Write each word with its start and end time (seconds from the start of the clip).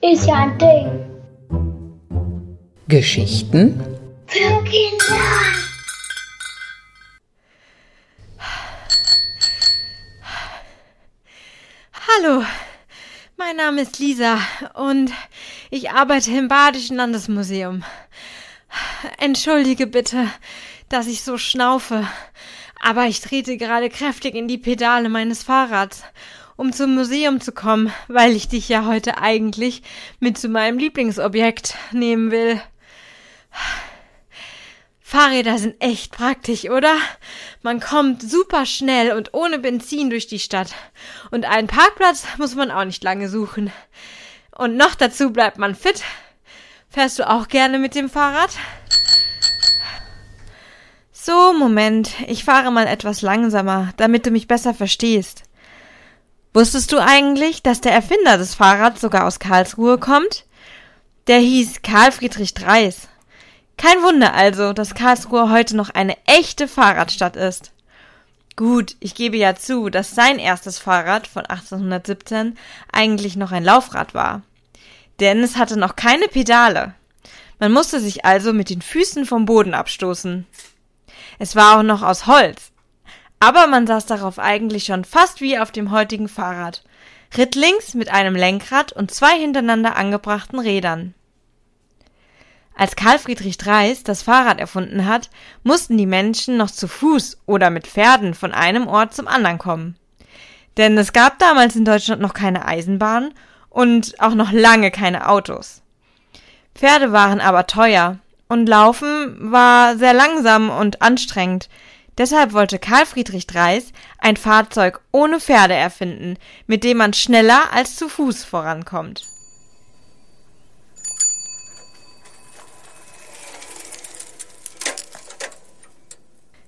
Ist 0.00 0.26
ja 0.26 0.34
ein 0.34 0.56
Ding. 0.58 0.86
Geschichten 2.86 3.82
Für 4.26 4.62
Kinder. 4.62 5.16
Hallo, 11.92 12.44
mein 13.36 13.56
Name 13.56 13.82
ist 13.82 13.98
Lisa 13.98 14.38
und 14.74 15.10
ich 15.70 15.90
arbeite 15.90 16.30
im 16.30 16.46
Badischen 16.46 16.96
Landesmuseum. 16.96 17.82
Entschuldige 19.18 19.88
bitte, 19.88 20.28
dass 20.88 21.08
ich 21.08 21.22
so 21.22 21.38
schnaufe, 21.38 22.06
aber 22.82 23.06
ich 23.06 23.20
trete 23.20 23.56
gerade 23.56 23.88
kräftig 23.88 24.34
in 24.34 24.48
die 24.48 24.58
Pedale 24.58 25.08
meines 25.08 25.42
Fahrrads, 25.42 26.02
um 26.56 26.72
zum 26.72 26.94
Museum 26.94 27.40
zu 27.40 27.52
kommen, 27.52 27.92
weil 28.08 28.32
ich 28.32 28.48
dich 28.48 28.68
ja 28.68 28.86
heute 28.86 29.18
eigentlich 29.18 29.82
mit 30.20 30.38
zu 30.38 30.48
meinem 30.48 30.78
Lieblingsobjekt 30.78 31.74
nehmen 31.92 32.30
will. 32.30 32.60
Fahrräder 35.00 35.56
sind 35.56 35.76
echt 35.80 36.12
praktisch, 36.12 36.68
oder? 36.68 36.94
Man 37.62 37.80
kommt 37.80 38.22
super 38.22 38.66
schnell 38.66 39.12
und 39.12 39.32
ohne 39.32 39.58
Benzin 39.58 40.10
durch 40.10 40.26
die 40.26 40.38
Stadt. 40.38 40.74
Und 41.30 41.46
einen 41.46 41.66
Parkplatz 41.66 42.26
muss 42.36 42.54
man 42.54 42.70
auch 42.70 42.84
nicht 42.84 43.02
lange 43.02 43.30
suchen. 43.30 43.72
Und 44.50 44.76
noch 44.76 44.94
dazu 44.94 45.32
bleibt 45.32 45.56
man 45.56 45.74
fit. 45.74 46.02
Fährst 46.90 47.18
du 47.18 47.26
auch 47.26 47.48
gerne 47.48 47.78
mit 47.78 47.94
dem 47.94 48.10
Fahrrad? 48.10 48.50
So, 51.28 51.52
Moment, 51.52 52.12
ich 52.26 52.42
fahre 52.42 52.72
mal 52.72 52.86
etwas 52.86 53.20
langsamer, 53.20 53.92
damit 53.98 54.24
du 54.24 54.30
mich 54.30 54.48
besser 54.48 54.72
verstehst. 54.72 55.42
Wusstest 56.54 56.90
du 56.90 56.96
eigentlich, 56.96 57.62
dass 57.62 57.82
der 57.82 57.92
Erfinder 57.92 58.38
des 58.38 58.54
Fahrrads 58.54 59.02
sogar 59.02 59.26
aus 59.26 59.38
Karlsruhe 59.38 59.98
kommt? 59.98 60.46
Der 61.26 61.36
hieß 61.36 61.82
Karl 61.82 62.12
Friedrich 62.12 62.54
Dreis. 62.54 63.08
Kein 63.76 64.02
Wunder 64.02 64.32
also, 64.32 64.72
dass 64.72 64.94
Karlsruhe 64.94 65.50
heute 65.50 65.76
noch 65.76 65.90
eine 65.90 66.16
echte 66.24 66.66
Fahrradstadt 66.66 67.36
ist. 67.36 67.72
Gut, 68.56 68.96
ich 68.98 69.14
gebe 69.14 69.36
ja 69.36 69.54
zu, 69.54 69.90
dass 69.90 70.14
sein 70.14 70.38
erstes 70.38 70.78
Fahrrad 70.78 71.26
von 71.26 71.44
1817 71.44 72.56
eigentlich 72.90 73.36
noch 73.36 73.52
ein 73.52 73.64
Laufrad 73.64 74.14
war. 74.14 74.40
Denn 75.20 75.42
es 75.42 75.58
hatte 75.58 75.78
noch 75.78 75.94
keine 75.94 76.28
Pedale. 76.28 76.94
Man 77.58 77.72
musste 77.72 78.00
sich 78.00 78.24
also 78.24 78.54
mit 78.54 78.70
den 78.70 78.80
Füßen 78.80 79.26
vom 79.26 79.44
Boden 79.44 79.74
abstoßen. 79.74 80.46
Es 81.38 81.56
war 81.56 81.78
auch 81.78 81.82
noch 81.82 82.02
aus 82.02 82.26
Holz. 82.26 82.72
Aber 83.40 83.66
man 83.66 83.86
saß 83.86 84.06
darauf 84.06 84.38
eigentlich 84.38 84.84
schon 84.84 85.04
fast 85.04 85.40
wie 85.40 85.58
auf 85.58 85.70
dem 85.70 85.90
heutigen 85.90 86.28
Fahrrad. 86.28 86.82
Rittlings 87.36 87.94
mit 87.94 88.10
einem 88.10 88.34
Lenkrad 88.34 88.92
und 88.92 89.12
zwei 89.12 89.38
hintereinander 89.38 89.96
angebrachten 89.96 90.58
Rädern. 90.58 91.14
Als 92.74 92.96
Karl 92.96 93.18
Friedrich 93.18 93.58
Dreis 93.58 94.04
das 94.04 94.22
Fahrrad 94.22 94.60
erfunden 94.60 95.06
hat, 95.06 95.30
mussten 95.62 95.98
die 95.98 96.06
Menschen 96.06 96.56
noch 96.56 96.70
zu 96.70 96.88
Fuß 96.88 97.38
oder 97.44 97.70
mit 97.70 97.86
Pferden 97.86 98.34
von 98.34 98.52
einem 98.52 98.86
Ort 98.86 99.14
zum 99.14 99.28
anderen 99.28 99.58
kommen. 99.58 99.96
Denn 100.76 100.96
es 100.96 101.12
gab 101.12 101.40
damals 101.40 101.74
in 101.74 101.84
Deutschland 101.84 102.22
noch 102.22 102.34
keine 102.34 102.66
Eisenbahn 102.66 103.34
und 103.68 104.20
auch 104.20 104.34
noch 104.34 104.52
lange 104.52 104.90
keine 104.90 105.28
Autos. 105.28 105.82
Pferde 106.74 107.10
waren 107.10 107.40
aber 107.40 107.66
teuer 107.66 108.18
und 108.48 108.68
Laufen 108.68 109.52
war 109.52 109.96
sehr 109.96 110.14
langsam 110.14 110.70
und 110.70 111.02
anstrengend. 111.02 111.68
Deshalb 112.16 112.52
wollte 112.52 112.78
Karl 112.78 113.06
Friedrich 113.06 113.46
Dreis 113.46 113.92
ein 114.18 114.36
Fahrzeug 114.36 115.00
ohne 115.12 115.38
Pferde 115.38 115.74
erfinden, 115.74 116.36
mit 116.66 116.82
dem 116.82 116.96
man 116.96 117.12
schneller 117.12 117.72
als 117.72 117.94
zu 117.94 118.08
Fuß 118.08 118.44
vorankommt. 118.44 119.22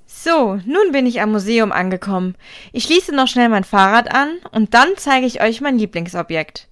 So, 0.06 0.60
nun 0.66 0.92
bin 0.92 1.06
ich 1.06 1.22
am 1.22 1.32
Museum 1.32 1.72
angekommen. 1.72 2.36
Ich 2.72 2.84
schließe 2.84 3.12
noch 3.12 3.26
schnell 3.26 3.48
mein 3.48 3.64
Fahrrad 3.64 4.14
an 4.14 4.36
und 4.52 4.74
dann 4.74 4.90
zeige 4.96 5.26
ich 5.26 5.42
euch 5.42 5.60
mein 5.60 5.78
Lieblingsobjekt. 5.78 6.68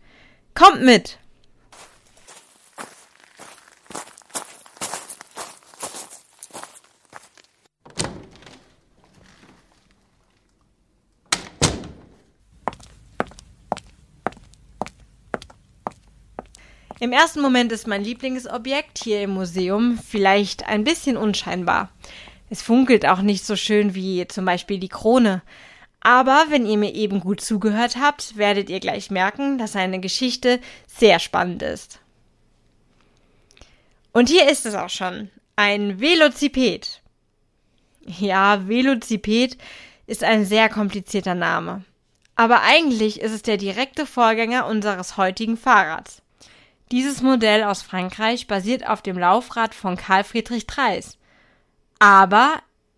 Kommt 0.54 0.82
mit! 0.82 1.18
Im 17.00 17.12
ersten 17.12 17.40
Moment 17.40 17.70
ist 17.70 17.86
mein 17.86 18.02
Lieblingsobjekt 18.02 18.98
hier 18.98 19.22
im 19.22 19.30
Museum 19.30 19.98
vielleicht 19.98 20.66
ein 20.66 20.82
bisschen 20.82 21.16
unscheinbar. 21.16 21.90
Es 22.50 22.60
funkelt 22.60 23.06
auch 23.06 23.20
nicht 23.20 23.44
so 23.44 23.54
schön 23.54 23.94
wie 23.94 24.26
zum 24.26 24.44
Beispiel 24.44 24.78
die 24.78 24.88
Krone. 24.88 25.42
Aber 26.00 26.46
wenn 26.48 26.66
ihr 26.66 26.76
mir 26.76 26.94
eben 26.94 27.20
gut 27.20 27.40
zugehört 27.40 27.96
habt, 28.00 28.36
werdet 28.36 28.68
ihr 28.68 28.80
gleich 28.80 29.10
merken, 29.10 29.58
dass 29.58 29.72
seine 29.72 30.00
Geschichte 30.00 30.60
sehr 30.86 31.20
spannend 31.20 31.62
ist. 31.62 32.00
Und 34.12 34.28
hier 34.28 34.50
ist 34.50 34.66
es 34.66 34.74
auch 34.74 34.90
schon. 34.90 35.30
Ein 35.54 36.00
Velociped. 36.00 37.02
Ja, 38.06 38.66
Velociped 38.66 39.56
ist 40.06 40.24
ein 40.24 40.44
sehr 40.44 40.68
komplizierter 40.68 41.34
Name. 41.34 41.84
Aber 42.34 42.62
eigentlich 42.62 43.20
ist 43.20 43.32
es 43.32 43.42
der 43.42 43.56
direkte 43.56 44.06
Vorgänger 44.06 44.66
unseres 44.66 45.16
heutigen 45.16 45.56
Fahrrads. 45.56 46.22
Dieses 46.90 47.20
Modell 47.20 47.64
aus 47.64 47.82
Frankreich 47.82 48.46
basiert 48.46 48.88
auf 48.88 49.02
dem 49.02 49.18
Laufrad 49.18 49.74
von 49.74 49.96
Karl 49.96 50.24
Friedrich 50.24 50.66
Dreis. 50.66 51.18
Aber 51.98 52.54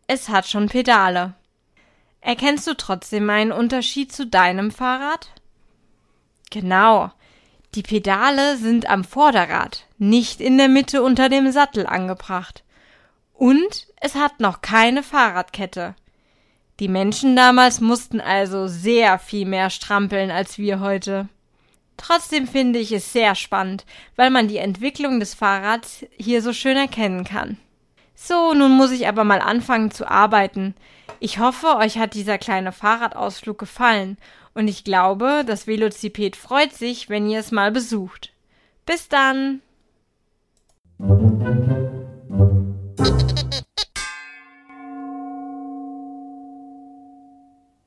es 0.06 0.28
hat 0.28 0.46
schon 0.46 0.68
Pedale. 0.68 1.34
Erkennst 2.20 2.66
du 2.66 2.76
trotzdem 2.76 3.28
einen 3.30 3.52
Unterschied 3.52 4.12
zu 4.12 4.26
deinem 4.26 4.70
Fahrrad? 4.70 5.30
Genau. 6.50 7.10
Die 7.74 7.82
Pedale 7.82 8.56
sind 8.56 8.90
am 8.90 9.04
Vorderrad, 9.04 9.86
nicht 9.98 10.40
in 10.40 10.58
der 10.58 10.68
Mitte 10.68 11.02
unter 11.02 11.28
dem 11.28 11.50
Sattel 11.52 11.86
angebracht. 11.86 12.64
Und 13.32 13.86
es 14.00 14.16
hat 14.16 14.40
noch 14.40 14.60
keine 14.60 15.02
Fahrradkette. 15.02 15.94
Die 16.80 16.88
Menschen 16.88 17.36
damals 17.36 17.80
mussten 17.80 18.20
also 18.20 18.66
sehr 18.66 19.18
viel 19.18 19.46
mehr 19.46 19.70
strampeln 19.70 20.30
als 20.30 20.58
wir 20.58 20.80
heute. 20.80 21.28
Trotzdem 22.00 22.48
finde 22.48 22.78
ich 22.78 22.92
es 22.92 23.12
sehr 23.12 23.34
spannend, 23.34 23.84
weil 24.16 24.30
man 24.30 24.48
die 24.48 24.56
Entwicklung 24.56 25.20
des 25.20 25.34
Fahrrads 25.34 26.06
hier 26.16 26.40
so 26.40 26.54
schön 26.54 26.78
erkennen 26.78 27.24
kann. 27.24 27.58
So, 28.14 28.54
nun 28.54 28.72
muss 28.72 28.90
ich 28.90 29.06
aber 29.06 29.22
mal 29.22 29.40
anfangen 29.40 29.90
zu 29.90 30.10
arbeiten. 30.10 30.74
Ich 31.20 31.38
hoffe, 31.38 31.76
euch 31.76 31.98
hat 31.98 32.14
dieser 32.14 32.38
kleine 32.38 32.72
Fahrradausflug 32.72 33.58
gefallen 33.58 34.16
und 34.54 34.66
ich 34.66 34.82
glaube, 34.82 35.44
das 35.46 35.66
Velociped 35.66 36.36
freut 36.36 36.72
sich, 36.72 37.10
wenn 37.10 37.28
ihr 37.28 37.38
es 37.38 37.52
mal 37.52 37.70
besucht. 37.70 38.32
Bis 38.86 39.10
dann! 39.10 39.60